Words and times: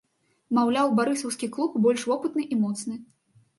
Маўляў, 0.57 0.93
барысаўскі 1.01 1.51
клуб 1.57 1.77
больш 1.85 2.09
вопытны 2.15 2.49
і 2.55 2.61
моцны. 2.65 3.01